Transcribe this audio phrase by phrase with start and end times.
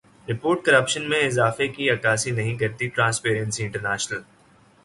[0.27, 4.21] report corruption میں اضافے کی عکاسی نہیں کرتی ٹرانسپیرنسی انٹرنیشنل